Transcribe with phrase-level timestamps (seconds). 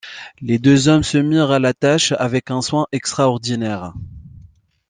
[0.41, 3.93] Les deux hommes se mirent à la tâche avec un soin extraordinaire.